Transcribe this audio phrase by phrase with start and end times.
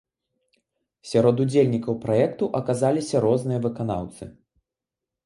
[1.09, 4.23] Сярод удзельнікаў праекту аказаліся розныя выканаўцы.